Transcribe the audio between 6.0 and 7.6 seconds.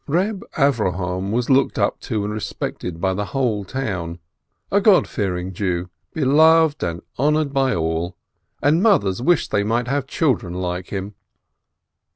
beloved and honored